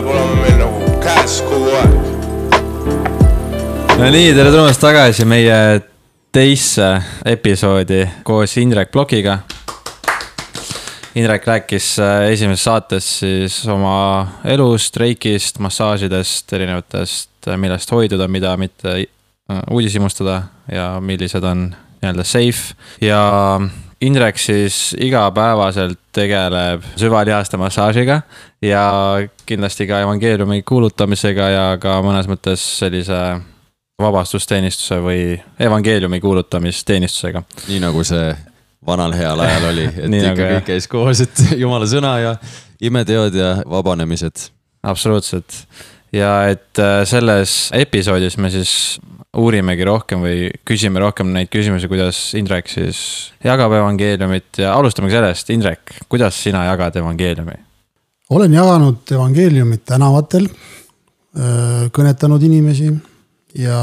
[0.00, 1.94] peab olema meil nagu käes kogu aeg.
[4.00, 5.56] no nii, tere tulemast tagasi meie
[6.32, 6.86] teisse
[7.28, 9.38] episoodi koos Indrek Plokiga.
[11.20, 18.94] Indrek rääkis äh, esimeses saates siis oma elust, reikist, massaažidest, erinevatest, millest hoiduda, mida mitte
[18.96, 21.68] äh, uudishimustada ja millised on
[22.00, 22.72] nii-öelda safe
[23.04, 23.20] ja
[24.00, 28.22] Indrek siis igapäevaselt tegeleb süvalihaste massaažiga
[28.64, 28.84] ja
[29.46, 33.18] kindlasti ka evangeeliumi kuulutamisega ja ka mõnes mõttes sellise
[34.00, 35.24] vabastusteenistuse või
[35.60, 37.42] evangeeliumi kuulutamisteenistusega.
[37.68, 38.32] nii nagu see
[38.86, 42.34] vanal heal ajal oli, et ikka nagu kõik käis koos, et jumala sõna ja
[42.80, 44.48] imeteod ja vabanemised.
[44.82, 45.64] absoluutselt.
[46.12, 49.00] ja et äh, selles episoodis me siis
[49.38, 53.00] uurimegi rohkem või küsime rohkem neid küsimusi, kuidas Indrek siis
[53.44, 57.58] jagab evangeeliumit ja alustamegi sellest, Indrek, kuidas sina jagad evangeeliumi?
[58.30, 60.44] olen jaganud evangeeliumit tänavatel,
[61.94, 62.90] kõnetanud inimesi
[63.58, 63.78] ja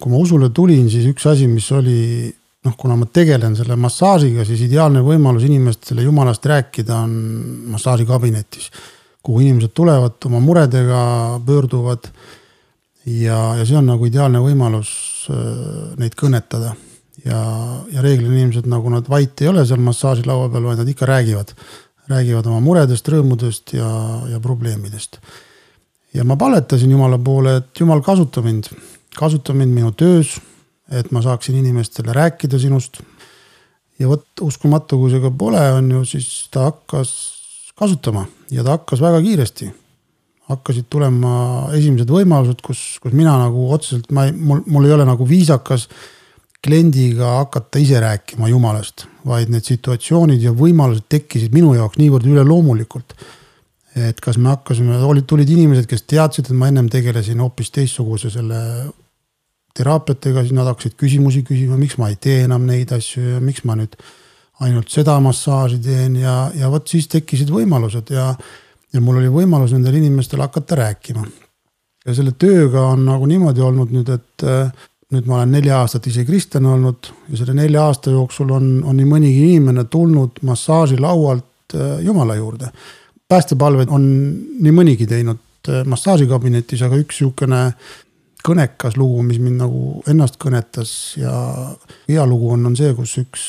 [0.00, 2.28] kui ma usule tulin, siis üks asi, mis oli
[2.64, 7.14] noh, kuna ma tegelen selle massaažiga, siis ideaalne võimalus inimestele jumalast rääkida on
[7.72, 8.68] massaažikabinetis,
[9.24, 11.00] kuhu inimesed tulevad oma muredega,
[11.46, 12.10] pöörduvad
[13.08, 14.90] ja, ja see on nagu ideaalne võimalus
[15.32, 16.74] äh, neid kõnetada.
[17.24, 17.40] Ja,
[17.90, 21.50] ja reeglina inimesed nagu nad vait ei ole seal massaažilaua peal, vaid nad ikka räägivad,
[22.08, 23.88] räägivad oma muredest, rõõmudest ja,
[24.30, 25.18] ja probleemidest.
[26.14, 28.70] ja ma palvetasin Jumala poole, et Jumal kasuta mind,
[29.18, 30.36] kasuta mind minu töös,
[30.94, 33.02] et ma saaksin inimestele rääkida sinust.
[33.98, 37.12] ja vot uskumatu, kui see ka pole, on ju, siis ta hakkas
[37.74, 38.28] kasutama.
[38.50, 39.72] Ja ta hakkas väga kiiresti
[40.48, 41.32] hakkasid tulema
[41.76, 45.88] esimesed võimalused, kus, kus mina nagu otseselt ma ei, mul, mul ei ole nagu viisakas
[46.64, 53.14] kliendiga hakata ise rääkima jumalast, vaid need situatsioonid ja võimalused tekkisid minu jaoks niivõrd üleloomulikult.
[53.98, 58.30] et kas me hakkasime, olid, tulid inimesed, kes teadsid, et ma ennem tegelesin hoopis teistsuguse
[58.30, 58.60] selle
[59.74, 63.64] teraapiatega, siis nad hakkasid küsimusi küsima, miks ma ei tee enam neid asju ja miks
[63.66, 63.96] ma nüüd
[64.64, 68.32] ainult seda massaaži teen ja, ja vot siis tekkisid võimalused ja
[68.92, 71.26] ja mul oli võimalus nendel inimestel hakata rääkima.
[72.06, 74.70] ja selle tööga on nagu niimoodi olnud nüüd, et äh,
[75.12, 78.96] nüüd ma olen neli aastat ise kristlane olnud ja selle nelja aasta jooksul on, on
[78.96, 82.72] nii mõnigi inimene tulnud massaažilaualt äh, Jumala juurde.
[83.28, 84.04] päästepalved on
[84.62, 87.62] nii mõnigi teinud äh, massaažikabinetis, aga üks sihukene
[88.48, 91.32] kõnekas lugu, mis mind nagu ennast kõnetas ja
[92.08, 93.48] hea lugu on, on see, kus üks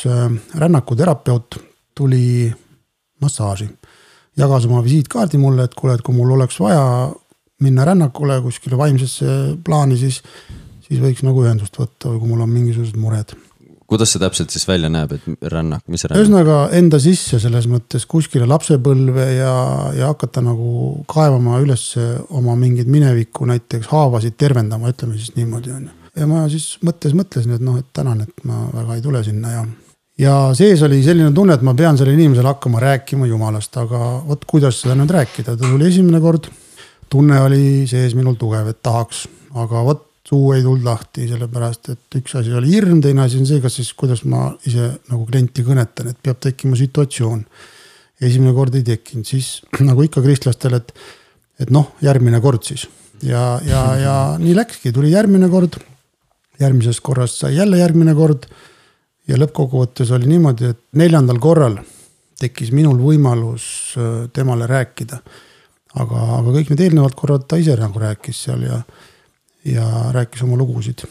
[0.60, 1.60] rännakuterapeut
[1.96, 2.50] tuli
[3.22, 3.70] massaaži
[4.40, 7.10] jagas oma visiitkaardi mulle, et kuule, et kui mul oleks vaja
[7.64, 9.36] minna rännakule kuskile vaimsesse
[9.66, 10.22] plaani, siis,
[10.88, 13.36] siis võiks nagu ühendust võtta või kui mul on mingisugused mured.
[13.90, 16.22] kuidas see täpselt siis välja näeb, et rännak, mis rännak?
[16.22, 19.54] ühesõnaga enda sisse selles mõttes kuskile lapsepõlve ja,
[19.98, 21.92] ja hakata nagu kaevama üles
[22.30, 26.14] oma mingeid mineviku näiteks haavasid tervendama, ütleme siis niimoodi on ju.
[26.22, 29.58] ja ma siis mõttes mõtlesin, et noh, et tänan, et ma väga ei tule sinna
[29.58, 29.68] ja
[30.20, 34.44] ja sees oli selline tunne, et ma pean sellele inimesele hakkama rääkima jumalast, aga vot
[34.50, 36.50] kuidas seda nüüd rääkida, ta tuli esimene kord.
[37.10, 39.24] tunne oli sees minul tugev, et tahaks,
[39.58, 43.48] aga vot suu ei tulnud lahti, sellepärast et üks asi oli hirm, teine asi on
[43.50, 47.46] see, kas siis kuidas ma ise nagu klienti kõnetan, et peab tekkima situatsioon.
[48.22, 50.94] esimene kord ei tekkinud, siis nagu ikka kristlastel, et,
[51.60, 52.86] et noh, järgmine kord siis
[53.24, 55.80] ja, ja, ja nii läkski, tuli järgmine kord.
[56.60, 58.46] järgmisest korrast sai jälle järgmine kord
[59.30, 61.78] ja lõppkokkuvõttes oli niimoodi, et neljandal korral
[62.40, 63.66] tekkis minul võimalus
[64.00, 65.20] äh, temale rääkida.
[66.00, 68.82] aga, aga kõik need eelnevad korrad ta ise nagu rääkis seal ja,
[69.66, 69.86] ja
[70.16, 71.06] rääkis oma lugusid.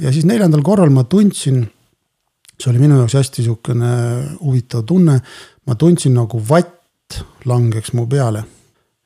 [0.00, 1.66] ja siis neljandal korral ma tundsin,
[2.58, 3.92] see oli minu jaoks hästi sihukene
[4.40, 5.20] huvitav tunne,
[5.66, 8.44] ma tundsin nagu vatt langeks mu peale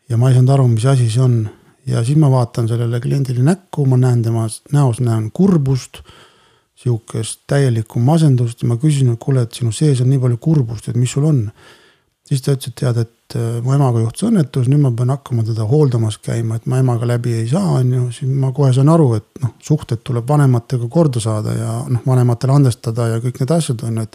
[0.09, 1.43] ja ma ei saanud aru, mis asi see on
[1.87, 6.03] ja siis ma vaatan sellele kliendile näkku, ma näen tema näos näen kurbust
[6.81, 10.89] sihukest täielikku masendust ja ma küsisin, et kuule, et sinu sees on nii palju kurbust,
[10.89, 11.45] et mis sul on.
[12.31, 15.43] siis ta ütles, et tead, et äh, mu emaga juhtus õnnetus, nüüd ma pean hakkama
[15.49, 18.89] teda hooldamas käima, et ma emaga läbi ei saa, on ju, siis ma kohe sain
[18.89, 23.57] aru, et noh, suhted tuleb vanematega korda saada ja noh, vanematele andestada ja kõik need
[23.57, 24.15] asjad on et.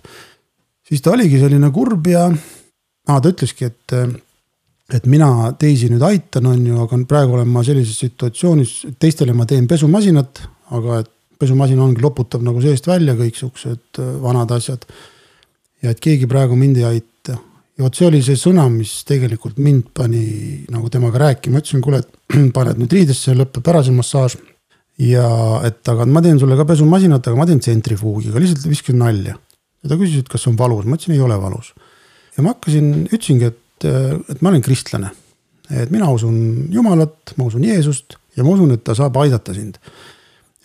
[0.88, 3.98] siis ta oligi selline kurb ja ah, ta ütleski, et,
[4.96, 9.46] et mina teisi nüüd aitan, on ju, aga praegu olen ma sellises situatsioonis, teistele ma
[9.50, 14.86] teen pesumasinat, aga et pesumasin ongi, loputab nagu seest välja kõik siuksed äh, vanad asjad.
[15.84, 17.38] ja et keegi praegu mind ei aita
[17.76, 20.26] ja vot see oli see sõna, mis tegelikult mind pani
[20.72, 24.38] nagu temaga rääkima, ütlesin, kuule, et paned nüüd riidesse, lõpeb ära see massaaž.
[25.02, 25.28] ja
[25.68, 29.36] et aga ma teen sulle ka pesumasinat, aga ma teen tsentrifuugiga, lihtsalt viskasin nalja.
[29.36, 31.74] ja ta küsis, et kas on valus, ma ütlesin, ei ole valus.
[32.38, 33.90] ja ma hakkasin, ütlesingi, et,
[34.32, 35.12] et ma olen kristlane.
[35.70, 39.80] et mina usun Jumalat, ma usun Jeesust ja ma usun, et ta saab aidata sind.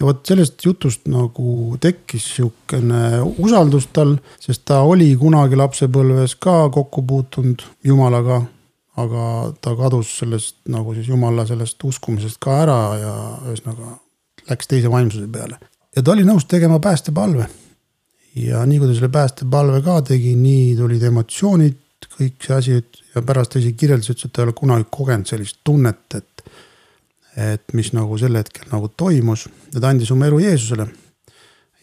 [0.00, 6.62] Ja vot sellest jutust nagu tekkis sihukene usaldus tal, sest ta oli kunagi lapsepõlves ka
[6.72, 8.42] kokku puutunud Jumalaga.
[9.00, 13.12] aga ta kadus sellest nagu siis Jumala sellest uskumisest ka ära ja
[13.46, 13.94] ühesõnaga
[14.50, 15.58] läks teise vaimsuse peale.
[15.96, 17.46] ja ta oli nõus tegema päästepalve.
[18.34, 21.78] ja nii kui ta selle päästepalve ka tegi, nii tulid emotsioonid,
[22.16, 22.76] kõik see asi
[23.14, 26.39] ja pärast ta isegi kirjeldas, ütles, et ta ei ole kunagi kogenud sellist tunnet, et
[27.36, 30.86] et mis nagu sel hetkel nagu toimus ja ta andis oma elu Jeesusele.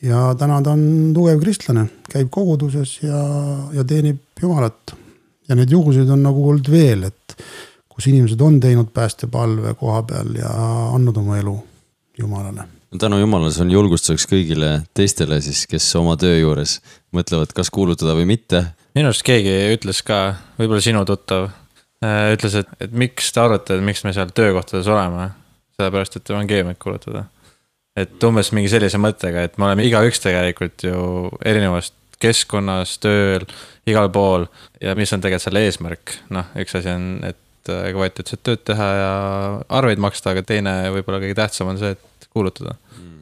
[0.01, 3.23] ja täna ta on tugev kristlane, käib koguduses ja,
[3.73, 4.95] ja teenib Jumalat.
[5.49, 7.37] ja neid juhuseid on nagu olnud veel, et
[7.87, 10.53] kus inimesed on teinud päästepalve koha peal ja
[10.93, 11.59] andnud oma elu
[12.17, 12.67] Jumalale
[12.99, 16.77] tänu jumalale, see on julgustuseks kõigile teistele siis, kes oma töö juures
[17.15, 18.63] mõtlevad, kas kuulutada või mitte.
[18.95, 21.49] minu arust keegi ütles ka, võib-olla sinu tuttav,
[22.05, 25.31] ütles, et, et miks te arvate, et miks me seal töökohtades oleme.
[25.77, 27.25] sellepärast, et evangeeliumit kuulutada.
[27.97, 33.45] et umbes mingi sellise mõttega, et me oleme igaüks tegelikult ju erinevast keskkonnas, tööl,
[33.89, 34.47] igal pool
[34.81, 38.61] ja mis on tegelikult selle eesmärk, noh, üks asi on, et Kovat ütles, et tööd
[38.63, 39.07] teha ja
[39.75, 43.17] arveid maksta, aga teine võib-olla kõige tähtsam on see, et kuulutada mm..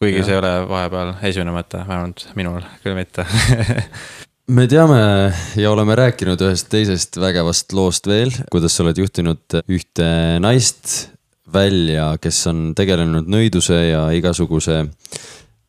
[0.00, 0.24] kuigi ja.
[0.24, 3.26] see ei ole vahepeal esimene mõte, vähemalt minul küll mitte
[4.48, 10.08] me teame ja oleme rääkinud ühest teisest vägevast loost veel, kuidas sa oled juhtinud ühte
[10.42, 11.12] naist
[11.52, 14.82] välja, kes on tegelenud nõiduse ja igasuguse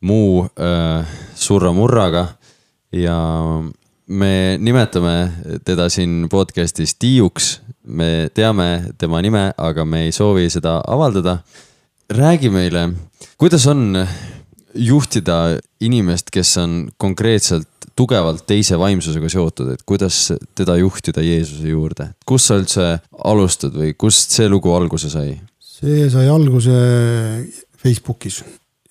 [0.04, 1.06] muu äh,
[1.36, 2.28] surra-murraga.
[2.94, 3.18] ja
[4.08, 5.16] me nimetame
[5.66, 7.62] teda siin podcast'is Tiiuks.
[7.84, 11.40] me teame tema nime, aga me ei soovi seda avaldada
[12.10, 12.90] räägi meile,
[13.38, 14.08] kuidas on
[14.74, 22.10] juhtida inimest, kes on konkreetselt tugevalt teise vaimsusega seotud, et kuidas teda juhtida Jeesuse juurde,
[22.26, 22.88] kus sa üldse
[23.24, 25.38] alustad või kust see lugu alguse sai?
[25.74, 26.74] see sai alguse
[27.84, 28.42] Facebookis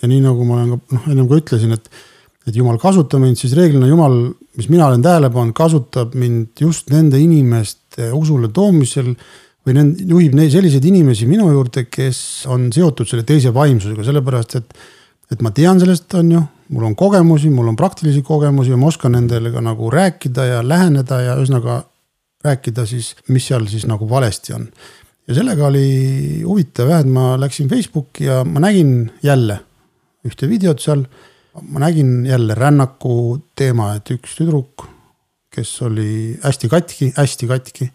[0.02, 1.86] ja nii nagu ma olen ka noh, ennem ka ütlesin, et,
[2.48, 4.16] et jumal kasutab mind, siis reeglina jumal,
[4.58, 9.12] mis mina olen tähele pannud, kasutab mind just nende inimeste usule toomisel
[9.62, 14.58] või nend-, juhib neid selliseid inimesi minu juurde, kes on seotud selle teise vaimsusega, sellepärast
[14.58, 14.74] et.
[15.32, 16.40] et ma tean sellest, on ju,
[16.72, 20.60] mul on kogemusi, mul on praktilisi kogemusi ja ma oskan nendele ka nagu rääkida ja
[20.64, 21.82] läheneda ja ühesõnaga
[22.44, 24.68] rääkida siis, mis seal siis nagu valesti on.
[25.28, 29.60] ja sellega oli huvitav jah, et ma läksin Facebooki ja ma nägin jälle
[30.26, 31.04] ühte videot seal.
[31.60, 34.86] ma nägin jälle rännaku teema, et üks tüdruk,
[35.52, 37.90] kes oli hästi katki, hästi katki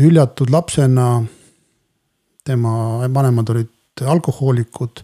[0.00, 1.24] hüljatud lapsena.
[2.44, 5.00] tema vanemad olid alkohoolikud,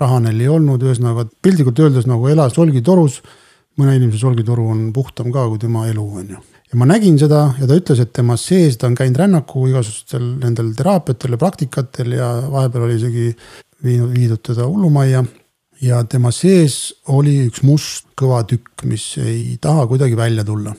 [0.00, 3.22] raha neil ei olnud, ühesõnaga piltlikult öeldes nagu elas solgitorus.
[3.78, 6.40] mõne inimese solgitoru on puhtam ka kui tema elu, on ju.
[6.72, 10.24] ja ma nägin seda ja ta ütles, et tema sees, ta on käinud rännaku igasugustel
[10.42, 13.28] nendel teraapiatel ja praktikatel ja vahepeal oli isegi
[13.84, 15.24] viinud, viidud teda hullumajja
[15.80, 20.74] ja tema sees oli üks must kõva tükk, mis ei taha kuidagi välja tulla.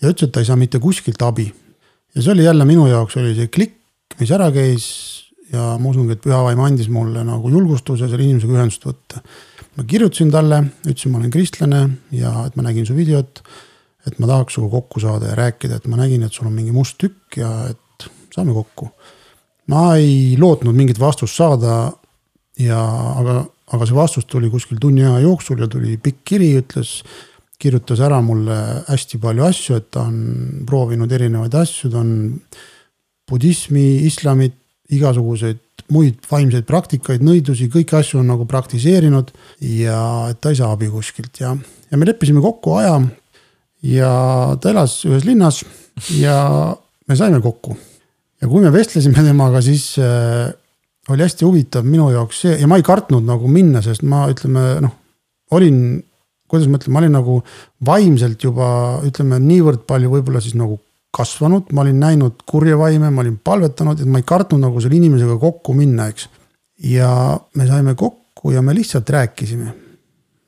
[0.00, 1.52] ja ütles, et ta ei saa mitte kuskilt abi,
[2.14, 3.76] ja see oli jälle minu jaoks oli see klikk,
[4.20, 4.86] mis ära käis
[5.52, 9.22] ja ma usungi, et püha vaim andis mulle nagu julgustuse selle inimesega ühendust võtta.
[9.78, 13.42] ma kirjutasin talle, ütlesin, ma olen kristlane ja et ma nägin su videot.
[14.06, 16.72] et ma tahaks sinuga kokku saada ja rääkida, et ma nägin, et sul on mingi
[16.72, 18.90] must tükk ja et saame kokku.
[19.68, 21.92] ma ei lootnud mingit vastust saada
[22.58, 22.82] ja,
[23.18, 27.02] aga, aga see vastus tuli kuskil tunni aja jooksul ja tuli pikk kiri, ütles
[27.58, 30.18] kirjutas ära mulle hästi palju asju, et ta on
[30.66, 32.12] proovinud erinevaid asju, ta on
[33.28, 34.54] budismi, islamit,
[34.94, 35.60] igasuguseid
[35.92, 39.32] muid vaimseid praktikaid, nõidusi, kõiki asju on nagu praktiseerinud
[39.78, 40.00] ja
[40.32, 41.54] et ta ei saa abi kuskilt ja,
[41.88, 42.98] ja me leppisime kokku aja.
[43.82, 44.12] ja
[44.60, 45.62] ta elas ühes linnas
[46.18, 46.38] ja
[47.08, 47.76] me saime kokku.
[48.40, 50.50] ja kui me vestlesime temaga, siis äh,
[51.08, 54.78] oli hästi huvitav minu jaoks see ja ma ei kartnud nagu minna, sest ma ütleme
[54.84, 54.92] noh,
[55.56, 56.02] olin
[56.48, 57.38] kuidas ma ütlen, ma olin nagu
[57.84, 58.68] vaimselt juba
[59.06, 60.80] ütleme niivõrd palju võib-olla siis nagu
[61.14, 64.98] kasvanud, ma olin näinud kurje vaime, ma olin palvetanud, et ma ei kartnud nagu selle
[64.98, 66.28] inimesega kokku minna, eks.
[66.84, 67.10] ja
[67.56, 69.74] me saime kokku ja me lihtsalt rääkisime.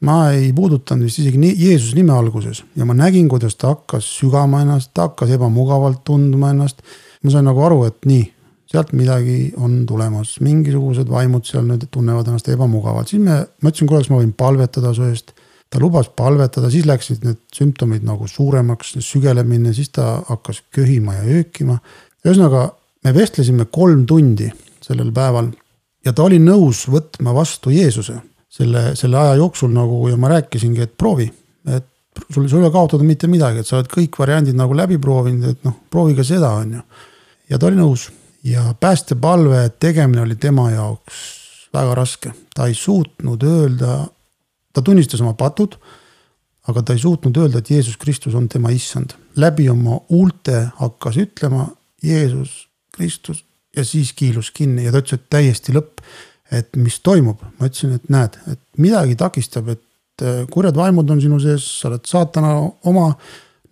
[0.00, 4.06] ma ei puudutanud vist isegi nii Jeesuse nime alguses ja ma nägin, kuidas ta hakkas
[4.18, 6.82] sügama ennast, ta hakkas ebamugavalt tundma ennast.
[7.24, 8.22] ma sain nagu aru, et nii,
[8.70, 13.88] sealt midagi on tulemas, mingisugused vaimud seal nüüd tunnevad ennast ebamugavalt, siis me, ma ütlesin,
[13.88, 15.34] kuule, kas ma võin palvetada su eest
[15.70, 21.26] ta lubas palvetada, siis läksid need sümptomid nagu suuremaks, sügelemine, siis ta hakkas köhima ja
[21.38, 21.78] öökima.
[22.24, 22.70] ühesõnaga,
[23.04, 24.50] me vestlesime kolm tundi
[24.82, 25.52] sellel päeval
[26.04, 28.18] ja ta oli nõus võtma vastu Jeesuse
[28.50, 31.28] selle, selle aja jooksul nagu ja ma rääkisingi, et proovi,
[31.70, 31.86] et
[32.26, 35.54] sul, sul ei ole kaotada mitte midagi, et sa oled kõik variandid nagu läbi proovinud,
[35.54, 36.86] et noh, proovi ka seda, on ju.
[37.52, 38.08] ja ta oli nõus
[38.44, 41.20] ja päästepalve tegemine oli tema jaoks
[41.74, 44.00] väga raske, ta ei suutnud öelda,
[44.72, 45.78] ta tunnistas oma patud.
[46.68, 51.16] aga ta ei suutnud öelda, et Jeesus Kristus on tema issand, läbi oma huulte hakkas
[51.18, 51.70] ütlema
[52.04, 53.44] Jeesus Kristus
[53.76, 56.04] ja siis kiilus kinni ja ta ütles, et täiesti lõpp.
[56.50, 61.20] et mis toimub, ma ütlesin, et näed, et midagi takistab, et äh, kurjad vaimud on
[61.22, 62.56] sinu sees, sa oled saatana
[62.90, 63.12] oma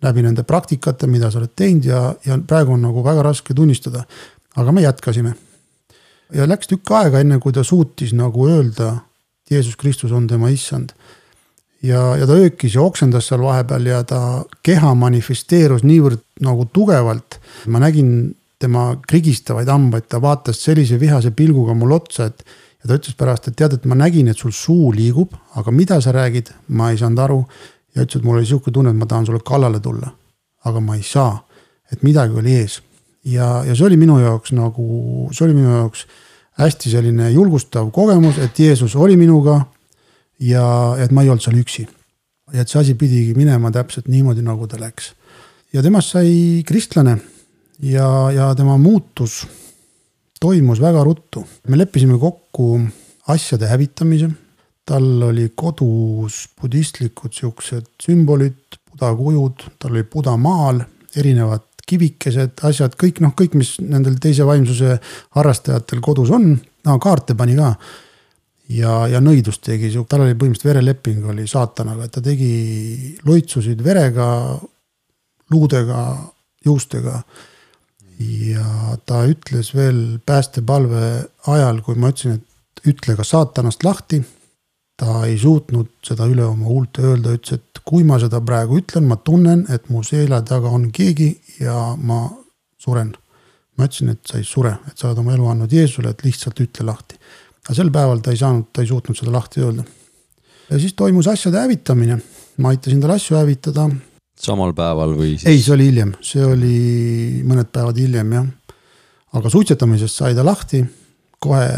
[0.01, 4.05] läbi nende praktikate, mida sa oled teinud ja, ja praegu on nagu väga raske tunnistada.
[4.55, 5.33] aga me jätkasime.
[6.33, 8.95] ja läks tükk aega, enne kui ta suutis nagu öelda,
[9.49, 10.91] Jeesus Kristus on tema issand.
[11.81, 17.39] ja, ja ta öökis ja oksendas seal vahepeal ja ta keha manifesteerus niivõrd nagu tugevalt.
[17.67, 22.43] ma nägin tema krigistavaid hambaid, ta vaatas sellise vihase pilguga mulle otsa, et.
[22.83, 25.99] ja ta ütles pärast, et tead, et ma nägin, et sul suu liigub, aga mida
[26.01, 27.39] sa räägid, ma ei saanud aru
[27.95, 30.13] ja ütles, et mul oli sihuke tunne, et ma tahan sulle kallale tulla.
[30.67, 31.37] aga ma ei saa,
[31.91, 32.81] et midagi oli ees.
[33.23, 36.05] ja, ja see oli minu jaoks nagu, see oli minu jaoks
[36.59, 39.61] hästi selline julgustav kogemus, et Jeesus oli minuga.
[40.39, 41.87] ja et ma ei olnud seal üksi.
[42.53, 45.13] ja et see asi pidigi minema täpselt niimoodi, nagu ta läks.
[45.73, 47.17] ja temast sai kristlane
[47.79, 49.47] ja, ja tema muutus
[50.39, 51.45] toimus väga ruttu.
[51.67, 52.79] me leppisime kokku
[53.27, 54.29] asjade hävitamise
[54.89, 60.81] tal oli kodus budistlikud siuksed sümbolid, buda kujud, tal oli buda maal,
[61.15, 64.99] erinevad kivikesed, asjad, kõik noh, kõik, mis nendel teise vaimsuse
[65.37, 66.53] harrastajatel kodus on,
[66.85, 67.73] no kaarte pani ka.
[68.69, 74.27] ja, ja nõidust tegi, tal oli põhimõtteliselt vereleping oli saatanaga, et ta tegi loitsusid verega,
[75.51, 76.03] luudega,
[76.65, 77.23] juustega.
[78.19, 81.05] ja ta ütles veel päästepalve
[81.47, 84.23] ajal, kui ma ütlesin, et ütle ka saatanast lahti
[84.99, 89.07] ta ei suutnud seda üle oma huulte öelda, ütles, et kui ma seda praegu ütlen,
[89.07, 92.27] ma tunnen, et mu selja taga on keegi ja ma
[92.79, 93.13] suren.
[93.79, 96.59] ma ütlesin, et sa ei sure, et sa oled oma elu andnud Jeesusele, et lihtsalt
[96.59, 97.15] ütle lahti.
[97.63, 99.83] aga sel päeval ta ei saanud, ta ei suutnud seda lahti öelda.
[100.69, 102.19] ja siis toimus asjade hävitamine,
[102.57, 103.89] ma aitasin tal asju hävitada.
[104.39, 105.47] samal päeval või siis?
[105.47, 106.79] ei, see oli hiljem, see oli
[107.47, 108.49] mõned päevad hiljem jah.
[109.39, 110.83] aga suitsetamisest sai ta lahti
[111.39, 111.69] kohe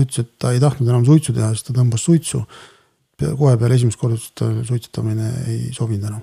[0.00, 2.42] ütles, et ta ei tahtnud enam suitsu teha, siis ta tõmbas suitsu.
[3.20, 6.22] kohe peale esimest korda ütles, et suitsetamine ei sobinud enam.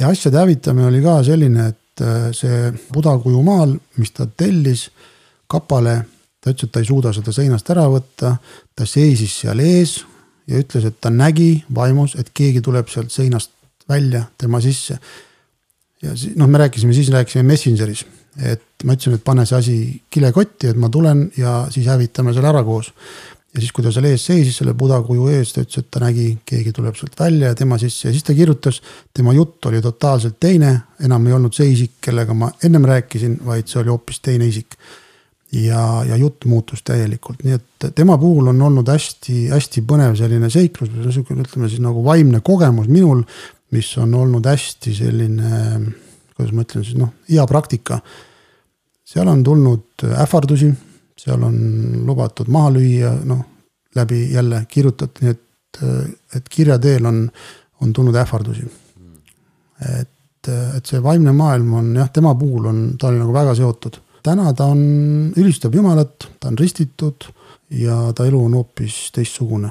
[0.00, 4.88] Ja asjade hävitamine oli ka selline, et äh, see pudakuju maal, mis ta tellis
[5.50, 5.96] kapale,
[6.40, 8.36] ta ütles, et ta ei suuda seda seinast ära võtta.
[8.74, 9.98] ta seisis seal ees
[10.48, 13.52] ja ütles, et ta nägi vaimus, et keegi tuleb sealt seinast
[13.88, 14.98] välja tema sisse.
[16.02, 18.06] ja siis noh, me rääkisime, siis rääkisime Messengeris
[18.38, 19.76] et ma ütlesin, et pane see asi
[20.12, 22.92] kilekotti, et ma tulen ja siis hävitame selle ära koos.
[23.54, 26.26] Ja siis, kui ta seal ees seisis, selle pudakuju ees, ta ütles, et ta nägi,
[26.46, 28.80] keegi tuleb sealt välja ja tema sisse ja siis ta kirjutas.
[29.14, 33.70] tema jutt oli totaalselt teine, enam ei olnud see isik, kellega ma ennem rääkisin, vaid
[33.70, 34.76] see oli hoopis teine isik.
[35.52, 40.92] ja, ja jutt muutus täielikult, nii et tema puhul on olnud hästi-hästi põnev selline seiklus,
[40.94, 43.24] niisugune ütleme siis nagu vaimne kogemus minul,
[43.74, 45.64] mis on olnud hästi selline
[46.40, 48.00] kuidas ma ütlen siis noh, hea praktika.
[49.04, 50.70] seal on tulnud ähvardusi,
[51.20, 51.56] seal on
[52.06, 53.46] lubatud maha lüüa, noh
[53.94, 55.80] läbi jälle kirjutatud, nii et,
[56.36, 57.24] et kirja teel on,
[57.82, 58.68] on tulnud ähvardusi.
[59.98, 63.98] et, et see vaimne maailm on jah, tema puhul on, ta oli nagu väga seotud.
[64.22, 67.26] täna ta on, ülistab Jumalat, ta on ristitud
[67.70, 69.70] ja ta elu on hoopis teistsugune.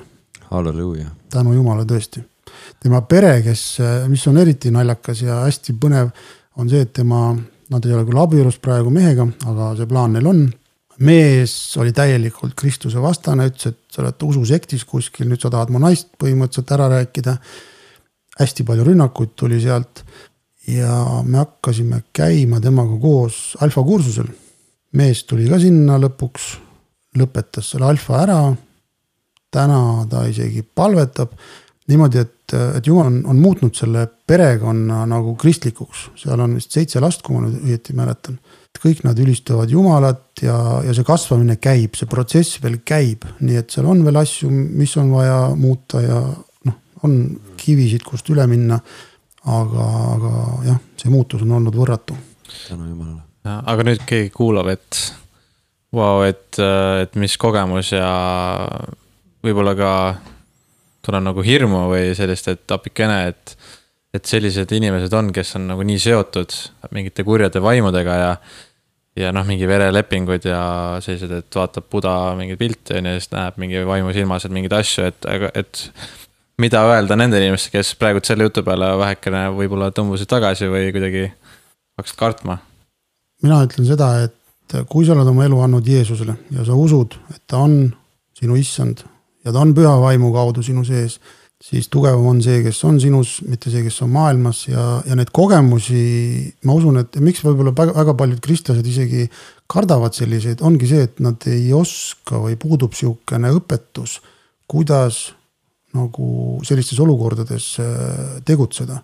[0.49, 1.09] halleluuja.
[1.29, 2.25] tänu Jumala tõesti
[2.79, 3.63] tema pere, kes,
[4.09, 6.11] mis on eriti naljakas ja hästi põnev,
[6.59, 7.29] on see, et tema,
[7.69, 10.41] nad ei ole küll abielus praegu mehega, aga see plaan neil on.
[10.99, 15.81] Mees oli täielikult Kristuse vastane, ütles, et sa oled ususektis kuskil, nüüd sa tahad mu
[15.81, 17.37] naist põhimõtteliselt ära rääkida.
[18.39, 20.03] hästi palju rünnakuid tuli sealt
[20.67, 24.27] ja me hakkasime käima temaga koos alfa kursusel.
[24.93, 26.57] mees tuli ka sinna lõpuks,
[27.17, 28.55] lõpetas selle alfa ära.
[29.51, 31.31] täna ta isegi palvetab
[31.89, 37.01] niimoodi, et, et jumal on, on muutnud selle perekonna nagu kristlikuks, seal on vist seitse
[37.01, 38.37] last, kui ma nüüd õieti mäletan.
[38.79, 43.73] Kõik nad ülistavad Jumalat ja, ja see kasvamine käib, see protsess veel käib, nii et
[43.73, 46.19] seal on veel asju, mis on vaja muuta ja
[46.67, 47.17] noh, on
[47.59, 48.79] kivisid, kust üle minna.
[49.49, 50.31] aga, aga
[50.67, 52.15] jah, see muutus on olnud võrratu.
[52.67, 53.23] tänu Jumalale.
[53.43, 54.99] aga nüüd keegi kuulab, et
[55.95, 56.59] vau wow,, et,
[57.01, 58.09] et mis kogemus ja
[59.43, 59.91] võib-olla ka
[61.05, 63.55] tunneb nagu hirmu või sellist, et appikene, et.
[64.13, 66.55] Et sellised inimesed on, kes on nagu nii seotud
[66.95, 68.31] mingite kurjade vaimudega ja.
[69.19, 70.61] ja noh, mingi verelepingud ja
[71.03, 74.77] sellised, et vaatab Buda mingeid pilte on ju, ja siis näeb mingi vaimusilmas, et mingeid
[74.79, 75.83] asju, et, et.
[76.59, 81.29] mida öelda nendele inimestele, kes praegu selle jutu peale vähekene võib-olla tõmbusid tagasi või kuidagi
[81.99, 82.59] hakkasid kartma?
[83.43, 87.41] mina ütlen seda, et kui sa oled oma elu andnud Jeesusele ja sa usud, et
[87.47, 87.85] ta on
[88.35, 89.05] sinu issand
[89.45, 91.19] ja ta on püha vaimu kaudu sinu sees,
[91.63, 95.31] siis tugevam on see, kes on sinus, mitte see, kes on maailmas ja, ja neid
[95.35, 96.03] kogemusi,
[96.67, 99.25] ma usun, et miks võib-olla väga, väga paljud kristlased isegi
[99.69, 104.19] kardavad selliseid, ongi see, et nad ei oska või puudub sihukene õpetus,
[104.69, 105.27] kuidas
[105.97, 108.99] nagu sellistes olukordades äh, tegutseda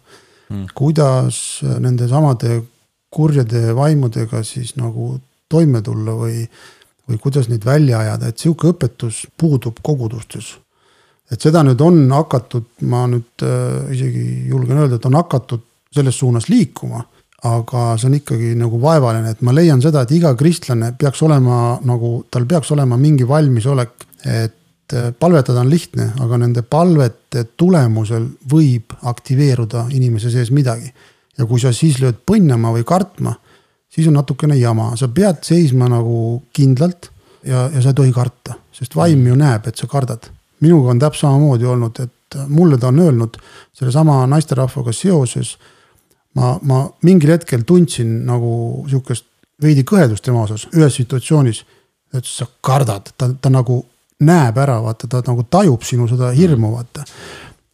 [0.53, 0.67] mm..
[0.77, 1.37] kuidas
[1.81, 2.59] nende samade
[3.15, 5.15] kurjade vaimudega siis nagu
[5.51, 6.43] toime tulla või,
[7.07, 10.55] või kuidas neid välja ajada, et sihuke õpetus puudub kogudustes.
[11.31, 15.63] Et seda nüüd on hakatud, ma nüüd äh, isegi julgen öelda, et on hakatud
[15.95, 17.05] selles suunas liikuma.
[17.45, 21.75] aga see on ikkagi nagu vaevaline, et ma leian seda, et iga kristlane peaks olema
[21.85, 28.25] nagu, tal peaks olema mingi valmisolek, et äh, palvetada on lihtne, aga nende palvete tulemusel
[28.49, 30.89] võib aktiveeruda inimese sees midagi.
[31.37, 33.35] ja kui sa siis lööd põnnama või kartma,
[33.91, 37.11] siis on natukene jama, sa pead seisma nagu kindlalt
[37.45, 40.31] ja, ja sa ei tohi karta, sest vaim ju näeb, et sa kardad.
[40.63, 43.37] Minuga on täpselt samamoodi olnud, et mulle ta on öelnud
[43.73, 45.57] sellesama naisterahvaga seoses.
[46.35, 49.25] ma, ma mingil hetkel tundsin nagu sihukest
[49.61, 51.65] veidi kõhedust tema osas ühes situatsioonis.
[52.11, 53.85] ta ütles, sa kardad, ta, ta nagu
[54.19, 57.05] näeb ära, vaata, ta nagu tajub sinu seda hirmu, vaata.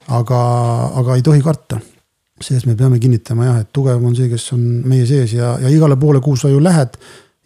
[0.08, 0.40] aga,
[0.96, 1.80] aga ei tohi karta
[2.42, 5.70] sest me peame kinnitama jah, et tugevam on see, kes on meie sees ja, ja
[5.70, 6.98] igale poole, kuhu sa ju lähed.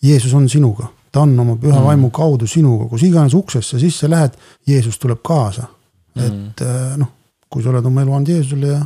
[0.05, 1.87] Jeesus on sinuga, ta on oma püha mm.
[1.87, 4.35] vaimu kaudu sinuga, kus iganes uksesse sisse lähed,
[4.67, 6.25] Jeesus tuleb kaasa mm..
[6.25, 7.13] et äh, noh,
[7.51, 8.81] kui sa oled oma elu andnud Jeesusele ja.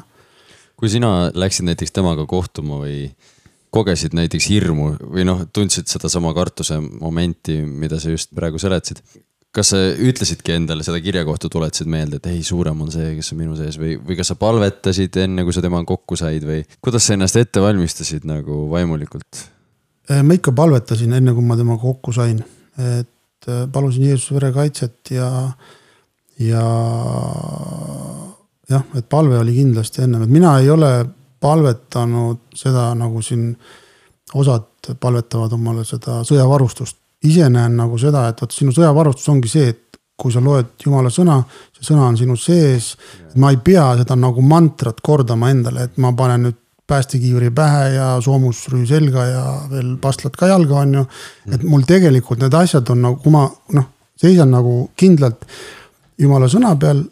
[0.78, 3.08] kui sina läksid näiteks temaga kohtuma või
[3.74, 9.02] kogesid näiteks hirmu või noh, tundsid sedasama kartuse momenti, mida sa just praegu seletasid
[9.56, 13.34] kas sa ütlesidki endale seda kirja kohta, tuletasid meelde, et ei, suurem on see, kes
[13.34, 16.62] on minu sees või, või kas sa palvetasid enne, kui sa temaga kokku said või
[16.78, 19.48] kuidas sa ennast ette valmistasid nagu vaimulikult?
[20.10, 22.40] Äh, ma ikka palvetasin enne, kui ma temaga kokku sain,
[22.80, 25.30] et äh, palusin Jeesuse vere kaitset ja,
[26.42, 26.64] ja
[28.70, 30.94] jah, et palve oli kindlasti ennem, et mina ei ole
[31.40, 33.52] palvetanud seda nagu siin
[34.34, 36.98] osad palvetavad omale seda sõjavarustust.
[37.30, 41.12] Ise näen nagu seda, et vot sinu sõjavarustus ongi see, et kui sa loed jumala
[41.12, 41.38] sõna,
[41.76, 42.96] see sõna on sinu sees.
[43.36, 46.58] ma ei pea seda nagu mantrat kordama endale, et ma panen nüüd
[46.90, 51.06] päästekiivri pähe ja soomusrüü selga ja veel pastlad ka jalga, on ju.
[51.54, 53.46] et mul tegelikult need asjad on nagu, kui ma
[53.78, 55.46] noh, seisan nagu kindlalt
[56.20, 57.06] jumala sõna peal.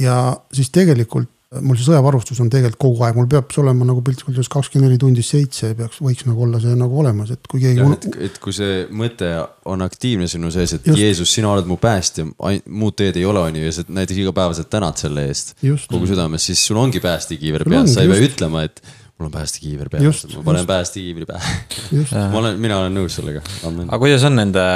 [0.00, 4.02] ja siis tegelikult mul see sõjavarustus on tegelikult kogu aeg, mul peab see olema nagu
[4.04, 7.62] piltlikult öeldes kakskümmend neli tundi seitse peaks, võiks nagu olla see nagu olemas, et kui
[7.62, 7.86] keegi.
[7.94, 9.30] Et, et kui see mõte
[9.68, 11.00] on aktiivne sinu sees, et Just.
[11.00, 12.26] Jeesus, sina oled mu päästja,
[12.68, 15.54] muud teed ei ole, on ju, ja sa näiteks igapäevaselt tänad selle eest.
[15.88, 18.84] kogu südames, siis sul ongi päästekiiver peas, sa ei pea ütlema, et
[19.18, 21.54] mul on päästekiiver peas, ma panen päästekiivri pähe
[22.32, 23.42] ma olen, mina olen nõus sellega.
[23.66, 24.66] aga kuidas on nende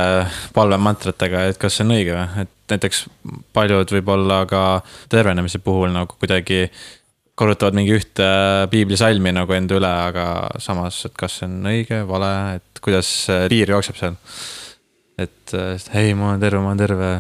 [0.56, 3.04] palvemantratega, et kas see on õige või, et näiteks
[3.54, 4.64] paljud võib-olla ka
[5.12, 6.66] tervenemise puhul nagu kuidagi
[7.38, 8.26] korrutavad mingi ühte
[8.72, 10.26] piiblisalmi nagu enda üle, aga
[10.62, 13.14] samas, et kas see on õige, vale, et kuidas
[13.52, 14.18] piir jookseb seal.
[15.22, 15.54] et
[15.94, 17.14] ei, ma olen terve, ma olen terve,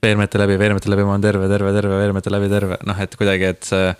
[0.00, 3.52] veermete läbi, veermete läbi, ma olen terve, terve, terve, veermete läbi, terve, noh, et kuidagi,
[3.56, 3.94] et see,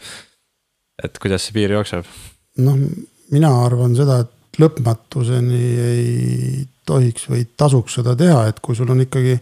[1.02, 2.06] et kuidas see piir jookseb
[2.58, 2.78] noh,
[3.30, 9.04] mina arvan seda, et lõpmatuseni ei tohiks või tasuks seda teha, et kui sul on
[9.04, 9.36] ikkagi,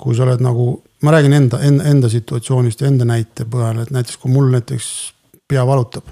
[0.00, 0.72] kui sa oled nagu,
[1.04, 4.88] ma räägin enda, enda, enda situatsioonist ja enda näite põhjal, et näiteks kui mul näiteks
[5.50, 6.08] pea valutab.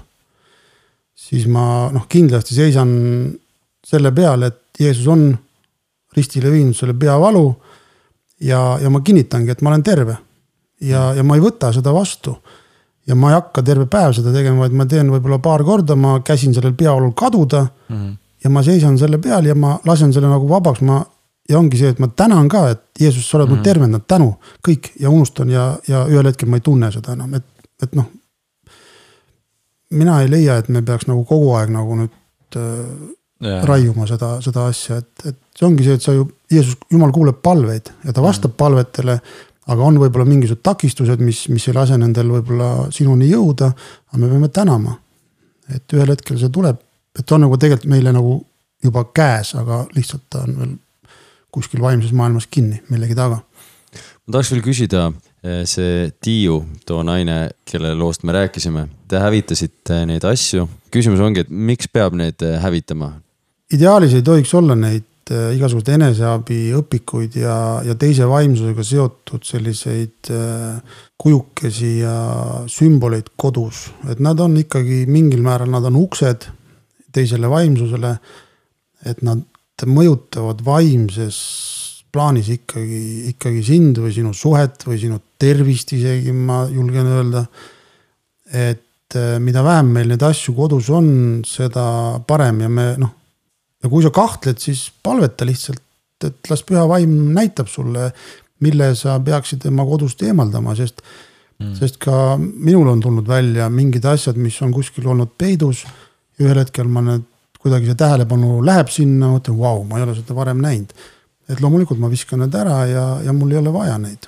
[1.19, 2.91] siis ma noh, kindlasti seisan
[3.85, 5.33] selle peal, et Jeesus on
[6.15, 7.55] ristile viinud selle peavalu.
[8.41, 10.17] ja, ja ma kinnitangi, et ma olen terve
[10.81, 12.35] ja, ja ma ei võta seda vastu
[13.09, 16.19] ja ma ei hakka terve päev seda tegema, vaid ma teen võib-olla paar korda, ma
[16.25, 17.95] käsin sellel peaolul kaduda mm.
[17.95, 18.17] -hmm.
[18.43, 21.01] ja ma seisan selle peal ja ma lasen selle nagu vabaks, ma.
[21.49, 23.57] ja ongi see, et ma tänan ka, et Jeesus, sa oled mm -hmm.
[23.57, 24.33] mul tervendanud, tänu,
[24.67, 27.45] kõik ja unustan ja, ja ühel hetkel ma ei tunne seda enam, et,
[27.83, 28.05] et noh.
[29.89, 32.11] mina ei leia, et me peaks nagu kogu aeg nagu nüüd
[32.55, 32.61] äh,
[33.43, 33.65] yeah.
[33.65, 37.41] raiuma seda, seda asja, et, et see ongi see, et sa ju, Jeesus, jumal kuuleb
[37.41, 38.57] palveid ja ta vastab mm -hmm.
[38.57, 39.19] palvetele
[39.67, 43.71] aga on võib-olla mingisugused takistused, mis, mis ei lase nendel võib-olla sinuni jõuda.
[44.11, 44.95] aga me peame tänama,
[45.75, 46.79] et ühel hetkel see tuleb,
[47.19, 48.39] et on nagu tegelikult meile nagu
[48.83, 50.77] juba käes, aga lihtsalt ta on veel
[51.51, 53.41] kuskil vaimses maailmas kinni millegi taga.
[54.25, 55.11] ma tahaks veel küsida,
[55.43, 60.67] eh, see Tiiu, too naine, kelle loost me rääkisime, te hävitasite neid asju.
[60.91, 63.13] küsimus ongi, et miks peab neid eh, hävitama?
[63.73, 70.79] ideaalis ei tohiks olla neid Äh, igasuguseid eneseabiõpikuid ja, ja teise vaimsusega seotud selliseid äh,
[71.21, 72.13] kujukesi ja
[72.71, 76.47] sümboleid kodus, et nad on ikkagi mingil määral, nad on uksed
[77.13, 78.15] teisele vaimsusele.
[79.05, 79.45] et nad
[79.85, 81.37] mõjutavad vaimses
[82.11, 87.45] plaanis ikkagi, ikkagi sind või sinu suhet või sinu tervist isegi, ma julgen öelda.
[88.49, 93.18] et äh, mida vähem meil neid asju kodus on, seda parem ja me noh.
[93.83, 95.81] Ja kui sa kahtled, siis palveta lihtsalt,
[96.25, 98.09] et las püha vaim näitab sulle,
[98.59, 100.99] mille sa peaksid tema kodust eemaldama, sest
[101.59, 101.75] mm..
[101.79, 105.85] sest ka minul on tulnud välja mingid asjad, mis on kuskil olnud peidus.
[106.39, 107.23] ühel hetkel ma need,
[107.59, 110.93] kuidagi see tähelepanu läheb sinna, mõtlen, vau, ma ei ole seda varem näinud
[111.49, 114.27] et loomulikult ma viskan need ära ja, ja mul ei ole vaja neid.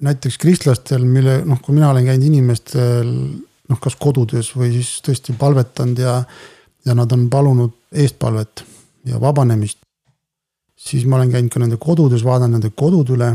[0.00, 3.10] näiteks kristlastel, mille noh, kui mina olen käinud inimestel
[3.70, 6.14] noh, kas kodudes või siis tõesti palvetanud ja,
[6.84, 8.64] ja nad on palunud eestpalvet
[9.06, 9.78] ja vabanemist.
[10.80, 13.34] siis ma olen käinud ka nende kodudes, vaadanud nende kodud üle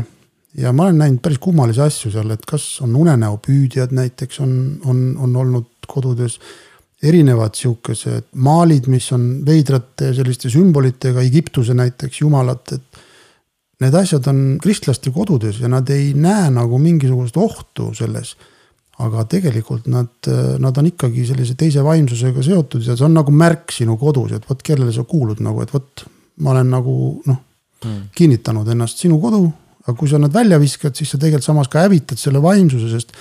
[0.58, 4.52] ja ma olen näinud päris kummalisi asju seal, et kas on unenäopüüdjad näiteks on,
[4.84, 6.40] on, on olnud kodudes
[7.02, 13.04] erinevad sihukesed maalid, mis on veidrate selliste sümbolitega, Egiptuse näiteks jumalat, et.
[13.76, 18.30] Need asjad on kristlaste kodudes ja nad ei näe nagu mingisugust ohtu selles.
[19.04, 20.08] Aga tegelikult nad,
[20.62, 24.46] nad on ikkagi sellise teise vaimsusega seotud ja see on nagu märk sinu kodus, et
[24.48, 26.06] vot kellele sa kuulud nagu, et vot.
[26.40, 27.38] ma olen nagu noh
[27.84, 28.02] mm.
[28.16, 29.42] kinnitanud ennast sinu kodu,
[29.84, 33.12] aga kui sa nad välja viskad, siis sa tegelikult samas ka hävitad selle vaimsuse, sest.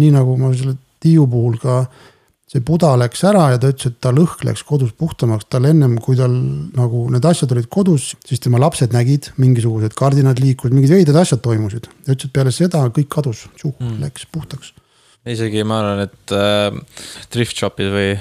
[0.00, 1.82] nii nagu ma selle Tiiu puhul ka
[2.48, 5.98] see Buda läks ära ja ta ütles, et ta lõhk läks kodus puhtamaks, tal ennem
[6.00, 10.94] kui tal nagu need asjad olid kodus, siis tema lapsed nägid mingisugused kardinad liikusid, mingid
[10.94, 11.90] veidrad asjad toimusid.
[12.06, 13.98] ta ütles, et peale seda kõik kadus, mm.
[14.04, 14.72] läks puhtaks.
[15.30, 18.14] Isegi ma arvan, et äh, thrift shop'id või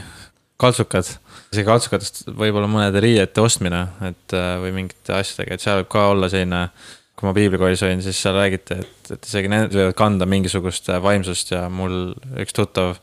[0.61, 1.09] kaltsukad,
[1.51, 6.07] isegi kaltsukatest võib-olla mõnede riiete ostmine, et äh, või mingite asjadega, et seal võib ka
[6.13, 6.67] olla selline
[7.13, 11.53] kui ma piiblikoolis olin, siis seal räägiti, et, et isegi need võivad kanda mingisugust vaimsust
[11.53, 12.97] ja mul üks tuttav